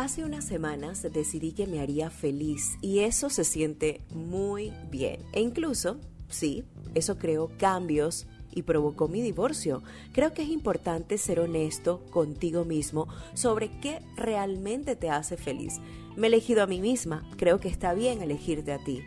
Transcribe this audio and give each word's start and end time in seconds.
Hace 0.00 0.24
unas 0.24 0.46
semanas 0.46 1.06
decidí 1.12 1.52
que 1.52 1.66
me 1.66 1.78
haría 1.78 2.08
feliz 2.08 2.78
y 2.80 3.00
eso 3.00 3.28
se 3.28 3.44
siente 3.44 4.00
muy 4.14 4.72
bien. 4.90 5.20
E 5.34 5.42
incluso, 5.42 5.98
sí, 6.26 6.64
eso 6.94 7.18
creó 7.18 7.50
cambios 7.58 8.26
y 8.50 8.62
provocó 8.62 9.08
mi 9.08 9.20
divorcio. 9.20 9.82
Creo 10.12 10.32
que 10.32 10.40
es 10.40 10.48
importante 10.48 11.18
ser 11.18 11.38
honesto 11.38 12.02
contigo 12.08 12.64
mismo 12.64 13.08
sobre 13.34 13.78
qué 13.80 14.00
realmente 14.16 14.96
te 14.96 15.10
hace 15.10 15.36
feliz. 15.36 15.80
Me 16.16 16.28
he 16.28 16.30
elegido 16.30 16.62
a 16.62 16.66
mí 16.66 16.80
misma, 16.80 17.30
creo 17.36 17.60
que 17.60 17.68
está 17.68 17.92
bien 17.92 18.22
elegirte 18.22 18.72
a 18.72 18.82
ti. 18.82 19.02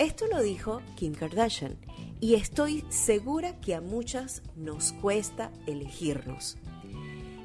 Esto 0.00 0.26
lo 0.26 0.42
dijo 0.42 0.82
Kim 0.96 1.14
Kardashian 1.14 1.76
y 2.20 2.34
estoy 2.34 2.84
segura 2.88 3.60
que 3.60 3.76
a 3.76 3.80
muchas 3.80 4.42
nos 4.56 4.92
cuesta 4.92 5.52
elegirnos. 5.68 6.58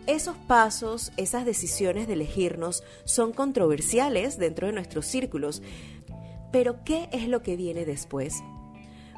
Esos 0.08 0.36
pasos, 0.36 1.12
esas 1.18 1.46
decisiones 1.46 2.08
de 2.08 2.14
elegirnos 2.14 2.84
son 3.06 3.34
controversiales 3.34 4.38
dentro 4.38 4.68
de 4.68 4.74
nuestros 4.74 5.06
círculos. 5.06 5.62
Pero 6.52 6.84
¿qué 6.84 7.08
es 7.12 7.28
lo 7.28 7.42
que 7.44 7.56
viene 7.56 7.86
después? 7.86 8.42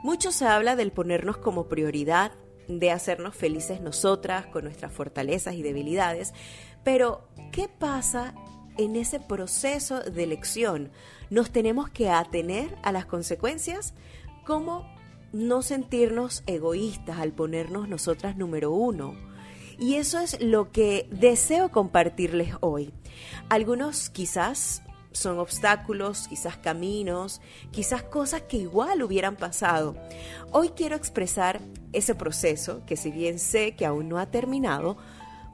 Mucho 0.03 0.31
se 0.31 0.45
habla 0.45 0.75
del 0.75 0.91
ponernos 0.91 1.37
como 1.37 1.69
prioridad, 1.69 2.33
de 2.67 2.91
hacernos 2.91 3.35
felices 3.35 3.81
nosotras 3.81 4.45
con 4.47 4.65
nuestras 4.65 4.91
fortalezas 4.91 5.55
y 5.55 5.63
debilidades, 5.63 6.33
pero 6.83 7.27
¿qué 7.51 7.67
pasa 7.67 8.33
en 8.77 8.95
ese 8.95 9.19
proceso 9.19 10.01
de 10.01 10.23
elección? 10.23 10.91
¿Nos 11.29 11.51
tenemos 11.51 11.89
que 11.89 12.09
atener 12.09 12.77
a 12.83 12.91
las 12.91 13.05
consecuencias? 13.05 13.93
¿Cómo 14.45 14.85
no 15.31 15.61
sentirnos 15.61 16.43
egoístas 16.47 17.19
al 17.19 17.31
ponernos 17.31 17.87
nosotras 17.87 18.35
número 18.37 18.71
uno? 18.71 19.15
Y 19.77 19.95
eso 19.95 20.19
es 20.19 20.41
lo 20.41 20.71
que 20.71 21.07
deseo 21.11 21.71
compartirles 21.71 22.55
hoy. 22.61 22.93
Algunos 23.49 24.09
quizás 24.09 24.81
son 25.11 25.39
obstáculos, 25.39 26.27
quizás 26.27 26.57
caminos, 26.57 27.41
quizás 27.71 28.03
cosas 28.03 28.43
que 28.43 28.57
igual 28.57 29.01
hubieran 29.03 29.35
pasado. 29.35 29.95
Hoy 30.51 30.69
quiero 30.69 30.95
expresar 30.95 31.61
ese 31.93 32.15
proceso 32.15 32.81
que 32.85 32.97
si 32.97 33.11
bien 33.11 33.39
sé 33.39 33.75
que 33.75 33.85
aún 33.85 34.09
no 34.09 34.17
ha 34.17 34.27
terminado, 34.27 34.97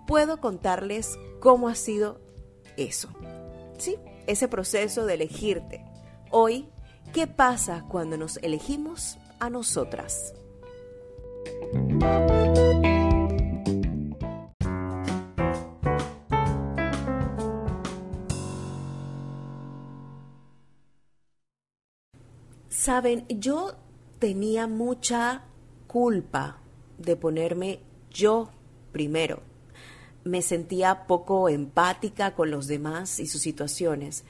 puedo 0.07 0.39
contarles 0.39 1.19
cómo 1.39 1.67
ha 1.67 1.75
sido 1.75 2.19
eso. 2.77 3.09
Sí, 3.77 3.97
ese 4.27 4.47
proceso 4.47 5.05
de 5.05 5.15
elegirte. 5.15 5.85
Hoy, 6.31 6.69
¿qué 7.13 7.27
pasa 7.27 7.85
cuando 7.87 8.17
nos 8.17 8.37
elegimos 8.37 9.17
a 9.39 9.49
nosotras? 9.49 10.33
Saben, 22.69 23.25
yo 23.29 23.73
tenía 24.19 24.67
mucha 24.67 25.43
culpa 25.87 26.61
de 26.99 27.15
ponerme 27.15 27.79
yo 28.11 28.51
primero. 28.91 29.41
Me 30.23 30.43
sentía 30.43 31.07
poco 31.07 31.49
empática 31.49 32.35
con 32.35 32.51
los 32.51 32.67
demás 32.67 33.19
y 33.19 33.25
sus 33.25 33.41
situaciones, 33.41 34.23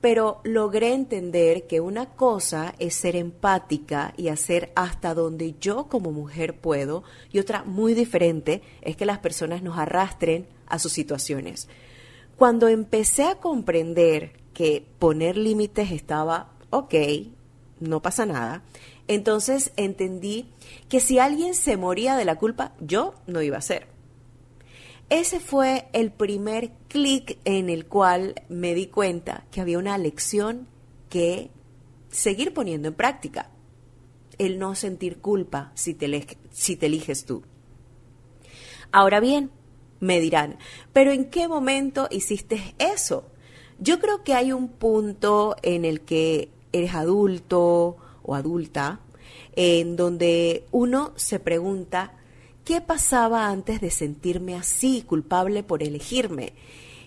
pero 0.00 0.40
logré 0.44 0.94
entender 0.94 1.66
que 1.66 1.80
una 1.80 2.10
cosa 2.10 2.74
es 2.78 2.94
ser 2.94 3.16
empática 3.16 4.14
y 4.16 4.28
hacer 4.28 4.70
hasta 4.76 5.12
donde 5.12 5.56
yo 5.60 5.88
como 5.88 6.12
mujer 6.12 6.60
puedo, 6.60 7.02
y 7.32 7.40
otra 7.40 7.64
muy 7.64 7.94
diferente 7.94 8.62
es 8.82 8.96
que 8.96 9.04
las 9.04 9.18
personas 9.18 9.62
nos 9.64 9.76
arrastren 9.76 10.46
a 10.68 10.78
sus 10.78 10.92
situaciones. 10.92 11.68
Cuando 12.36 12.68
empecé 12.68 13.24
a 13.24 13.34
comprender 13.34 14.32
que 14.54 14.86
poner 15.00 15.36
límites 15.36 15.90
estaba 15.90 16.52
ok, 16.70 16.94
no 17.80 18.00
pasa 18.00 18.26
nada. 18.26 18.62
Entonces 19.08 19.72
entendí 19.76 20.46
que 20.88 21.00
si 21.00 21.18
alguien 21.18 21.54
se 21.54 21.76
moría 21.76 22.16
de 22.16 22.24
la 22.24 22.36
culpa, 22.36 22.72
yo 22.80 23.14
no 23.26 23.42
iba 23.42 23.56
a 23.56 23.62
ser. 23.62 23.88
Ese 25.08 25.40
fue 25.40 25.88
el 25.92 26.12
primer 26.12 26.70
clic 26.88 27.38
en 27.44 27.68
el 27.68 27.86
cual 27.86 28.42
me 28.48 28.74
di 28.74 28.86
cuenta 28.86 29.44
que 29.50 29.60
había 29.60 29.78
una 29.78 29.98
lección 29.98 30.68
que 31.08 31.50
seguir 32.10 32.54
poniendo 32.54 32.88
en 32.88 32.94
práctica. 32.94 33.50
El 34.38 34.58
no 34.58 34.74
sentir 34.76 35.18
culpa 35.18 35.72
si 35.74 35.94
te, 35.94 36.26
si 36.52 36.76
te 36.76 36.86
eliges 36.86 37.24
tú. 37.24 37.42
Ahora 38.92 39.18
bien, 39.18 39.50
me 39.98 40.20
dirán, 40.20 40.58
pero 40.92 41.12
¿en 41.12 41.26
qué 41.26 41.48
momento 41.48 42.08
hiciste 42.10 42.74
eso? 42.78 43.30
Yo 43.78 43.98
creo 43.98 44.22
que 44.22 44.34
hay 44.34 44.52
un 44.52 44.68
punto 44.68 45.56
en 45.62 45.84
el 45.84 46.02
que 46.02 46.50
eres 46.72 46.94
adulto 46.94 47.96
o 48.22 48.34
adulta, 48.34 49.00
en 49.56 49.96
donde 49.96 50.64
uno 50.70 51.12
se 51.16 51.40
pregunta, 51.40 52.12
¿qué 52.64 52.80
pasaba 52.80 53.48
antes 53.48 53.80
de 53.80 53.90
sentirme 53.90 54.56
así, 54.56 55.02
culpable 55.02 55.62
por 55.62 55.82
elegirme? 55.82 56.52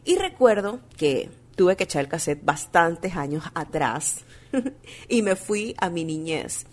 Y 0.06 0.16
recuerdo 0.16 0.80
que 0.98 1.30
tuve 1.56 1.76
que 1.76 1.86
echar 1.86 2.04
el 2.04 2.10
cassette 2.10 2.44
bastantes 2.44 3.16
años 3.16 3.44
atrás 3.54 4.26
y 5.10 5.22
me 5.22 5.36
fui 5.36 5.76
a 5.78 5.90
mi 5.90 6.04
niñez, 6.04 6.66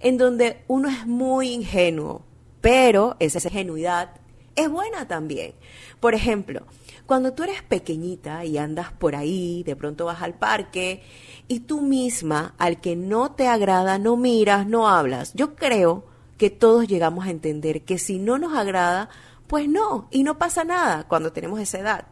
en 0.00 0.16
donde 0.16 0.62
uno 0.68 0.88
es 0.88 1.06
muy 1.06 1.52
ingenuo, 1.52 2.22
pero 2.60 3.16
esa 3.20 3.46
ingenuidad 3.46 4.10
es 4.56 4.68
buena 4.68 5.06
también. 5.06 5.52
Por 6.00 6.14
ejemplo, 6.14 6.66
cuando 7.08 7.32
tú 7.32 7.42
eres 7.44 7.62
pequeñita 7.62 8.44
y 8.44 8.58
andas 8.58 8.92
por 8.92 9.16
ahí, 9.16 9.62
de 9.62 9.74
pronto 9.76 10.04
vas 10.04 10.20
al 10.20 10.34
parque 10.34 11.02
y 11.48 11.60
tú 11.60 11.80
misma, 11.80 12.54
al 12.58 12.82
que 12.82 12.96
no 12.96 13.32
te 13.32 13.48
agrada, 13.48 13.98
no 13.98 14.18
miras, 14.18 14.66
no 14.66 14.86
hablas. 14.86 15.32
Yo 15.32 15.54
creo 15.54 16.04
que 16.36 16.50
todos 16.50 16.86
llegamos 16.86 17.26
a 17.26 17.30
entender 17.30 17.86
que 17.86 17.96
si 17.96 18.18
no 18.18 18.36
nos 18.36 18.54
agrada, 18.54 19.08
pues 19.46 19.70
no, 19.70 20.08
y 20.10 20.22
no 20.22 20.36
pasa 20.36 20.64
nada 20.64 21.08
cuando 21.08 21.32
tenemos 21.32 21.58
esa 21.60 21.78
edad. 21.78 22.08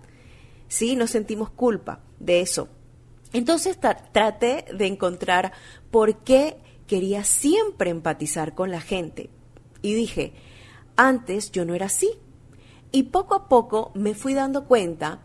Sí, 0.67 0.97
no 0.97 1.06
sentimos 1.06 1.51
culpa 1.51 2.01
de 2.19 2.41
eso. 2.41 2.71
Entonces 3.35 3.79
traté 3.79 4.65
de 4.75 4.87
encontrar 4.87 5.53
por 5.91 6.25
qué 6.25 6.56
quería 6.87 7.23
siempre 7.23 7.91
empatizar 7.91 8.55
con 8.55 8.71
la 8.71 8.81
gente. 8.81 9.29
Y 9.83 9.93
dije, 9.93 10.33
antes 10.97 11.53
yo 11.53 11.67
no 11.67 11.75
era 11.75 11.85
así. 11.85 12.09
Y 12.97 13.03
poco 13.03 13.34
a 13.34 13.47
poco 13.47 13.91
me 13.93 14.15
fui 14.15 14.33
dando 14.33 14.65
cuenta 14.65 15.19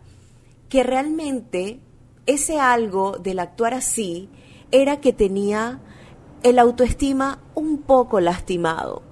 que 0.68 0.82
realmente 0.82 1.80
ese 2.26 2.60
algo 2.60 3.16
del 3.16 3.38
actuar 3.38 3.72
así 3.72 4.28
era 4.70 5.00
que 5.00 5.14
tenía 5.14 5.80
el 6.42 6.58
autoestima 6.58 7.40
un 7.54 7.80
poco 7.80 8.20
lastimado. 8.20 9.02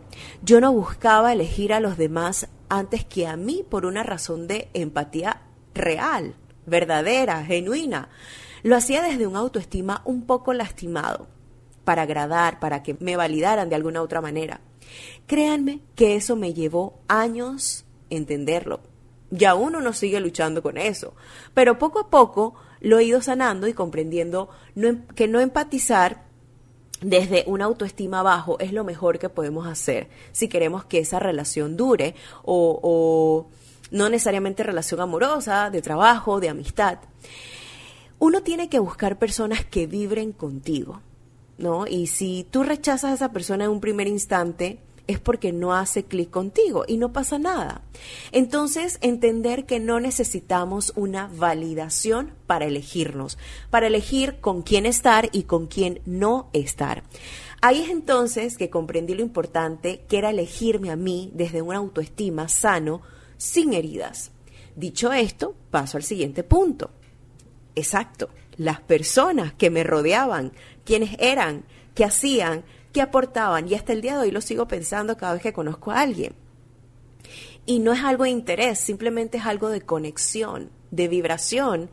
Yo 0.43 0.61
no 0.61 0.75
buscaba 0.75 1.33
elegir 1.33 1.73
a 1.73 1.81
los 1.81 1.97
demás 1.97 2.51
antes 2.69 3.03
que 3.07 3.27
a 3.27 3.39
mí 3.39 3.65
por 3.67 3.87
una 3.87 4.03
razón 4.03 4.47
de 4.47 4.69
empatía 4.75 5.41
real, 5.73 6.35
verdadera, 6.67 7.43
genuina. 7.43 8.11
Lo 8.63 8.77
hacía 8.77 9.01
desde 9.01 9.27
un 9.27 9.37
autoestima 9.37 10.03
un 10.05 10.27
poco 10.27 10.53
lastimado, 10.53 11.29
para 11.85 12.03
agradar, 12.03 12.61
para 12.61 12.83
que 12.83 12.95
me 13.01 13.17
validaran 13.17 13.71
de 13.71 13.77
alguna 13.77 14.03
otra 14.03 14.21
manera. 14.21 14.61
Créanme 15.27 15.81
que 15.95 16.15
eso 16.15 16.37
me 16.37 16.53
llevó 16.53 17.01
años 17.09 17.87
entenderlo. 18.11 18.81
Ya 19.31 19.55
uno 19.55 19.81
no 19.81 19.93
sigue 19.93 20.21
luchando 20.21 20.63
con 20.63 20.77
eso, 20.77 21.15
pero 21.55 21.79
poco 21.79 22.01
a 22.01 22.11
poco 22.11 22.55
lo 22.81 22.99
he 22.99 23.05
ido 23.05 23.23
sanando 23.23 23.69
y 23.69 23.75
comprendiendo 23.75 24.51
em, 24.75 25.07
que 25.15 25.29
no 25.29 25.41
empatizar 25.41 26.25
desde 27.01 27.45
una 27.47 27.65
autoestima 27.65 28.23
bajo 28.23 28.59
es 28.59 28.73
lo 28.73 28.85
mejor 28.85 29.19
que 29.19 29.31
podemos 29.31 29.67
hacer 29.67 30.09
si 30.33 30.49
queremos 30.49 30.85
que 30.85 30.99
esa 30.99 31.19
relación 31.19 31.77
dure 31.77 32.15
o, 32.43 32.79
o 32.83 33.49
no 33.91 34.09
necesariamente 34.09 34.63
relación 34.63 35.01
amorosa, 35.01 35.71
de 35.71 35.83
trabajo, 35.83 36.41
de 36.41 36.49
amistad. 36.49 36.99
Uno 38.19 38.43
tiene 38.43 38.69
que 38.69 38.79
buscar 38.79 39.19
personas 39.19 39.65
que 39.65 39.87
vibren 39.87 40.33
contigo, 40.33 41.01
¿no? 41.59 41.87
Y 41.87 42.07
si 42.07 42.47
tú 42.51 42.63
rechazas 42.63 43.11
a 43.11 43.15
esa 43.15 43.33
persona 43.33 43.65
en 43.65 43.71
un 43.71 43.81
primer 43.81 44.07
instante, 44.07 44.79
es 45.11 45.19
porque 45.19 45.53
no 45.53 45.75
hace 45.75 46.05
clic 46.05 46.31
contigo 46.31 46.85
y 46.87 46.97
no 46.97 47.13
pasa 47.13 47.39
nada. 47.39 47.83
Entonces, 48.33 48.99
entender 49.01 49.67
que 49.67 49.81
no 49.81 50.01
necesitamos 50.01 50.93
una 50.97 51.29
validación 51.29 52.35
para 52.47 52.67
elegirnos, 52.67 53.39
para 53.71 53.89
elegir 53.89 54.41
con 54.41 54.63
quién 54.63 54.87
estar 54.87 55.29
y 55.33 55.45
con 55.45 55.67
quién 55.67 56.01
no 56.07 56.49
estar. 56.53 57.03
Ahí 57.63 57.83
es 57.83 57.91
entonces 57.91 58.57
que 58.57 58.71
comprendí 58.71 59.15
lo 59.15 59.23
importante 59.23 60.05
que 60.09 60.19
era 60.19 60.31
elegirme 60.31 60.91
a 60.91 60.97
mí 60.97 61.31
desde 61.35 61.61
una 61.61 61.79
autoestima 61.79 62.49
sano, 62.49 63.03
sin 63.37 63.75
heridas. 63.75 64.31
Dicho 64.77 65.13
esto, 65.13 65.55
paso 65.71 65.97
al 65.97 66.05
siguiente 66.05 66.43
punto. 66.43 66.91
Exacto, 67.75 68.31
las 68.57 68.81
personas 68.81 69.53
que 69.53 69.71
me 69.71 69.85
rodeaban, 69.85 70.53
quienes 70.85 71.17
eran, 71.19 71.65
qué 71.95 72.05
hacían, 72.05 72.65
que 72.93 73.03
aportaban 73.03 73.69
y 73.69 73.75
hasta 73.75 73.93
el 73.93 74.01
día 74.01 74.17
de 74.17 74.23
hoy 74.23 74.31
lo 74.31 74.41
sigo 74.41 74.67
pensando 74.67 75.17
cada 75.17 75.35
vez 75.35 75.43
que 75.43 75.53
conozco 75.53 75.91
a 75.91 76.01
alguien. 76.01 76.35
Y 77.67 77.79
no 77.79 77.93
es 77.93 78.03
algo 78.03 78.25
de 78.25 78.31
interés, 78.31 78.79
simplemente 78.79 79.39
es 79.39 79.47
algo 79.47 79.69
de 79.69 79.83
conexión, 79.83 80.71
de 80.91 81.09
vibración 81.09 81.91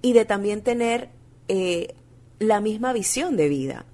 y 0.00 0.14
de 0.14 0.24
también 0.24 0.62
tener 0.62 1.10
eh, 1.48 1.94
la 2.38 2.60
misma 2.60 2.92
visión 2.92 3.36
de 3.36 3.48
vida. 3.48 3.84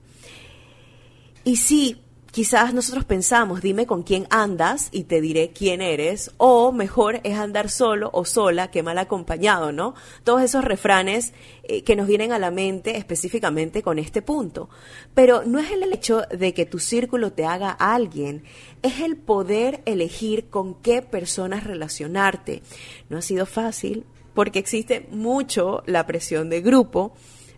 Y 1.45 1.57
sí, 1.57 2.03
quizás 2.31 2.75
nosotros 2.75 3.05
pensamos, 3.05 3.63
dime 3.63 3.87
con 3.87 4.03
quién 4.03 4.27
andas 4.31 4.89
y 4.93 5.05
te 5.05 5.21
diré 5.21 5.51
quién 5.51 5.81
eres, 5.81 6.31
o 6.37 6.73
mejor 6.73 7.21
es 7.25 7.39
andar 7.39 7.71
solo 7.71 8.11
o 8.13 8.25
sola 8.25 8.71
que 8.71 8.83
mal 8.83 8.99
acompañado, 8.99 9.73
¿no? 9.73 9.95
Todos 10.25 10.43
esos 10.43 10.65
refranes 10.65 11.33
eh, 11.65 11.83
que 11.83 11.97
nos 11.97 12.07
vienen 12.07 12.33
a 12.33 12.39
la 12.39 12.51
mente 12.51 12.97
específicamente 12.97 13.83
con 13.83 13.99
este 13.99 14.23
punto. 14.23 14.69
Pero 15.15 15.43
no 15.45 15.59
es 15.59 15.71
el 15.71 15.93
hecho 15.93 16.23
de 16.31 16.55
que 16.55 16.67
tu 16.67 16.79
círculo 16.79 17.33
te 17.33 17.45
haga 17.45 17.71
alguien, 17.71 18.45
es 18.83 19.01
el 19.01 19.17
poder 19.17 19.83
elegir 19.85 20.49
con 20.49 20.75
qué 20.75 21.03
personas 21.03 21.65
relacionarte. 21.65 22.63
No 23.09 23.19
ha 23.19 23.23
sido 23.23 23.47
fácil 23.47 24.05
porque 24.35 24.59
existe 24.59 25.09
mucho 25.11 25.83
la 25.87 26.07
presión 26.07 26.49
de 26.51 26.61
grupo, 26.61 27.13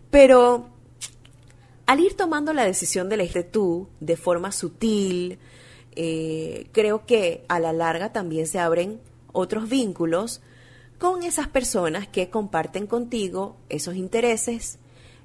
pero 0.09 0.69
al 1.85 1.99
ir 1.99 2.15
tomando 2.15 2.53
la 2.53 2.65
decisión 2.65 3.09
de 3.09 3.15
elegir 3.15 3.43
tú 3.51 3.87
de 3.99 4.17
forma 4.17 4.51
sutil, 4.51 5.39
eh, 5.95 6.67
creo 6.71 7.05
que 7.05 7.43
a 7.47 7.59
la 7.59 7.73
larga 7.73 8.13
también 8.13 8.47
se 8.47 8.59
abren 8.59 8.99
otros 9.33 9.69
vínculos 9.69 10.41
con 10.97 11.23
esas 11.23 11.47
personas 11.47 12.07
que 12.07 12.29
comparten 12.29 12.87
contigo 12.87 13.57
esos 13.69 13.95
intereses 13.95 14.77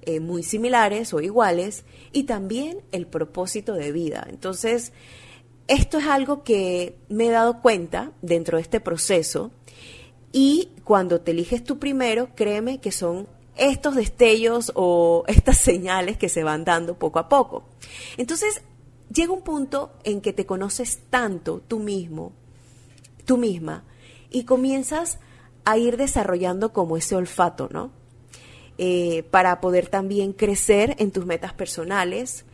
eh, 0.03 0.21
muy 0.21 0.43
similares 0.43 1.13
o 1.13 1.21
iguales 1.21 1.85
y 2.13 2.25
también 2.25 2.79
el 2.93 3.07
propósito 3.07 3.75
de 3.75 3.93
vida. 3.93 4.27
Entonces, 4.31 4.93
esto 5.69 5.99
es 5.99 6.07
algo 6.07 6.45
que 6.45 6.97
me 7.09 7.27
he 7.27 7.31
dado 7.31 7.61
cuenta 7.61 8.13
dentro 8.23 8.57
de 8.57 8.63
este 8.63 8.81
proceso 8.81 9.51
y 10.33 10.71
cuando 10.85 11.21
te 11.21 11.33
eliges 11.33 11.65
tú 11.65 11.79
primero, 11.79 12.29
créeme 12.35 12.79
que 12.79 12.93
son 12.93 13.27
estos 13.57 13.95
destellos 13.95 14.73
o 14.75 15.25
estas 15.27 15.59
señales 15.59 16.17
que 16.17 16.29
se 16.29 16.45
van 16.45 16.65
dando 16.65 16.99
poco 16.99 17.19
a 17.19 17.29
poco. 17.29 17.65
Entonces, 18.17 18.63
llega 19.13 19.33
un 19.33 19.43
punto 19.43 19.93
en 20.05 20.21
que 20.21 20.33
te 20.33 20.47
conoces 20.47 21.01
tanto 21.11 21.63
tú 21.67 21.79
mismo, 21.79 22.33
tú 23.25 23.39
misma, 23.39 23.85
y 24.31 24.45
comienzas 24.45 25.19
a 25.65 25.79
ir 25.79 25.97
desarrollando 25.97 26.73
como 26.73 26.97
ese 26.97 27.17
olfato, 27.17 27.69
¿no? 27.73 27.91
Eh, 28.79 29.25
para 29.31 29.61
poder 29.61 29.89
también 29.89 30.33
crecer 30.33 30.97
en 30.99 31.11
tus 31.11 31.25
metas 31.25 31.55
personales 31.55 32.45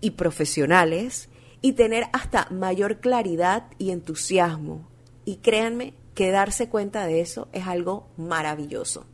y 0.00 0.12
profesionales 0.12 1.28
y 1.60 1.74
tener 1.74 2.06
hasta 2.12 2.48
mayor 2.50 3.00
claridad 3.00 3.66
y 3.76 3.90
entusiasmo. 3.90 4.88
Y 5.26 5.36
créanme 5.36 5.92
que 6.14 6.30
darse 6.30 6.68
cuenta 6.68 7.06
de 7.06 7.20
eso 7.20 7.48
es 7.52 7.66
algo 7.66 8.08
maravilloso. 8.16 9.04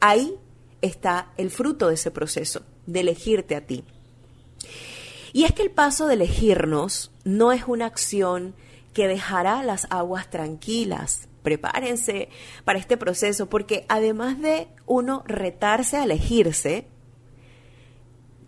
Ahí 0.00 0.38
está 0.82 1.32
el 1.36 1.50
fruto 1.50 1.88
de 1.88 1.94
ese 1.94 2.10
proceso, 2.10 2.62
de 2.86 3.00
elegirte 3.00 3.56
a 3.56 3.66
ti. 3.66 3.84
Y 5.32 5.44
es 5.44 5.52
que 5.52 5.62
el 5.62 5.70
paso 5.70 6.06
de 6.06 6.14
elegirnos 6.14 7.12
no 7.24 7.52
es 7.52 7.64
una 7.66 7.86
acción 7.86 8.54
que 8.92 9.08
dejará 9.08 9.62
las 9.62 9.86
aguas 9.90 10.30
tranquilas. 10.30 11.28
Prepárense 11.42 12.28
para 12.64 12.78
este 12.78 12.96
proceso 12.96 13.48
porque 13.48 13.86
además 13.88 14.40
de 14.40 14.68
uno 14.86 15.22
retarse 15.26 15.96
a 15.96 16.04
elegirse, 16.04 16.86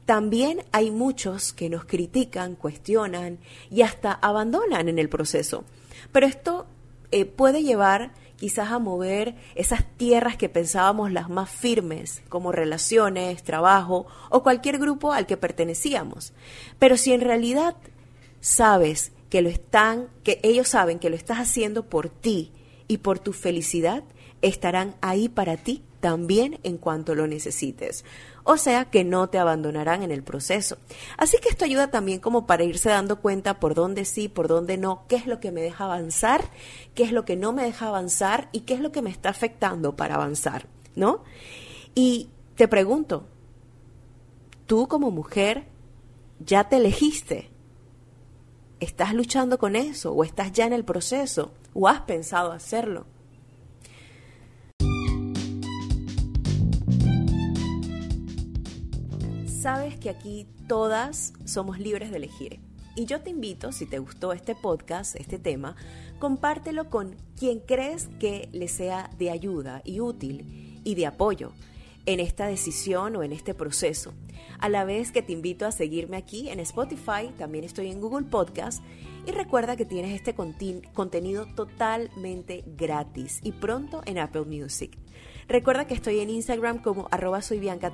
también 0.05 0.65
hay 0.73 0.91
muchos 0.91 1.53
que 1.53 1.71
nos 1.71 1.85
critican, 1.85 2.57
cuestionan 2.57 3.39
y 3.71 3.83
hasta 3.83 4.13
abandonan 4.13 4.89
en 4.89 4.99
el 4.99 5.09
proceso. 5.09 5.65
Pero 6.11 6.27
esto 6.27 6.67
eh, 7.13 7.25
puede 7.25 7.63
llevar 7.63 8.13
quizás 8.43 8.73
a 8.73 8.81
mover 8.81 9.37
esas 9.55 9.85
tierras 9.97 10.37
que 10.37 10.49
pensábamos 10.49 11.13
las 11.13 11.31
más 11.31 11.49
firmes, 11.49 12.25
como 12.29 12.51
relaciones, 12.51 13.45
trabajo 13.45 14.09
o 14.31 14.43
cualquier 14.43 14.81
grupo 14.81 15.13
al 15.13 15.27
que 15.27 15.37
pertenecíamos. 15.37 16.33
Pero 16.81 16.97
si 16.97 17.13
en 17.13 17.21
realidad 17.21 17.77
sabes 18.41 19.13
que 19.31 19.43
lo 19.43 19.49
están, 19.49 20.09
que 20.25 20.41
ellos 20.43 20.67
saben 20.67 20.99
que 20.99 21.09
lo 21.09 21.15
estás 21.15 21.39
haciendo 21.39 21.89
por 21.89 22.09
ti 22.09 22.51
y 22.89 22.97
por 22.97 23.21
tu 23.21 23.33
felicidad, 23.33 24.03
estarán 24.41 24.97
ahí 25.03 25.29
para 25.29 25.57
ti 25.57 25.85
también 26.03 26.59
en 26.65 26.79
cuanto 26.79 27.15
lo 27.15 27.29
necesites. 27.29 28.05
O 28.43 28.57
sea 28.57 28.87
que 28.87 29.05
no 29.05 29.29
te 29.31 29.39
abandonarán 29.39 30.03
en 30.03 30.11
el 30.11 30.25
proceso. 30.25 30.77
Así 31.17 31.39
que 31.39 31.49
esto 31.49 31.65
ayuda 31.65 31.93
también 31.93 32.19
como 32.19 32.45
para 32.45 32.65
irse 32.65 32.89
dando 32.89 33.21
cuenta 33.21 33.61
por 33.61 33.75
dónde 33.75 34.05
sí, 34.05 34.29
por 34.29 34.49
dónde 34.49 34.77
no, 34.77 35.05
qué 35.07 35.15
es 35.15 35.29
lo 35.29 35.39
que 35.39 35.53
me 35.53 35.63
deja 35.63 35.85
avanzar, 35.85 36.51
qué 36.97 37.05
es 37.05 37.13
lo 37.13 37.25
que 37.25 37.37
no 37.37 37.53
me 37.53 37.63
deja 37.63 37.87
avanzar 37.87 38.49
y 38.51 38.63
qué 38.63 38.75
es 38.75 38.81
lo 38.81 38.91
que 38.91 39.01
me 39.01 39.11
está 39.11 39.29
afectando 39.29 39.95
para 39.95 40.17
avanzar, 40.17 40.67
¿no? 40.97 41.23
Y 41.95 42.31
te 42.57 42.67
pregunto, 42.67 43.29
tú 44.67 44.89
como 44.89 45.13
mujer 45.13 45.69
ya 46.41 46.69
te 46.69 46.79
elegiste, 46.79 47.49
¿estás 48.81 49.15
luchando 49.15 49.57
con 49.57 49.77
eso 49.77 50.13
o 50.13 50.25
estás 50.25 50.51
ya 50.51 50.67
en 50.67 50.73
el 50.73 50.85
proceso 50.85 51.53
o 51.75 51.87
has 51.87 52.01
pensado 52.01 52.51
hacerlo? 52.51 53.07
Sabes 59.63 59.97
que 59.97 60.11
aquí 60.11 60.49
todas 60.67 61.35
somos 61.45 61.79
libres 61.79 62.11
de 62.11 62.17
elegir. 62.17 62.59
Y 62.97 63.05
yo 63.05 63.21
te 63.21 63.31
invito, 63.31 63.71
si 63.71 63.87
te 63.87 64.01
gustó 64.01 64.33
este 64.33 64.57
podcast, 64.57 65.15
este 65.15 65.39
tema, 65.39 65.77
compártelo 66.19 66.91
con 66.91 67.15
quien 67.39 67.61
crees 67.61 68.09
que 68.19 68.49
le 68.51 68.67
sea 68.67 69.09
de 69.19 69.31
ayuda 69.31 69.81
y 69.85 70.01
útil 70.01 70.81
y 70.83 70.97
de 70.97 71.07
apoyo 71.07 71.53
en 72.07 72.19
esta 72.19 72.49
decisión 72.49 73.15
o 73.15 73.23
en 73.23 73.33
este 73.33 73.55
proceso. 73.55 74.13
A 74.59 74.69
la 74.69 74.85
vez 74.85 75.13
que 75.13 75.23
te 75.23 75.33
invito 75.33 75.65
a 75.65 75.71
seguirme 75.71 76.17
aquí 76.17 76.49
en 76.49 76.59
Spotify, 76.59 77.31
también 77.39 77.63
estoy 77.63 77.89
en 77.89 78.01
Google 78.01 78.27
Podcast 78.27 78.83
y 79.29 79.31
recuerda 79.31 79.77
que 79.77 79.85
tienes 79.85 80.13
este 80.13 80.35
contenido 80.35 81.47
totalmente 81.55 82.65
gratis 82.67 83.39
y 83.45 83.53
pronto 83.53 84.03
en 84.07 84.19
Apple 84.19 84.43
Music. 84.43 84.99
Recuerda 85.47 85.87
que 85.87 85.95
estoy 85.95 86.19
en 86.19 86.31
Instagram 86.31 86.83
como 86.83 87.07
arroba 87.13 87.39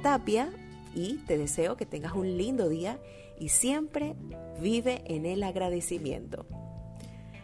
Tapia 0.02 0.50
y 0.94 1.18
te 1.26 1.38
deseo 1.38 1.76
que 1.76 1.86
tengas 1.86 2.14
un 2.14 2.36
lindo 2.36 2.68
día 2.68 2.98
y 3.38 3.50
siempre 3.50 4.14
vive 4.60 5.02
en 5.06 5.26
el 5.26 5.42
agradecimiento. 5.42 6.46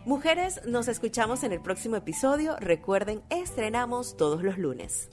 Mujeres, 0.04 0.60
nos 0.66 0.88
escuchamos 0.88 1.44
en 1.44 1.52
el 1.52 1.62
próximo 1.62 1.96
episodio. 1.96 2.56
Recuerden, 2.58 3.22
estrenamos 3.30 4.16
todos 4.16 4.42
los 4.42 4.58
lunes. 4.58 5.08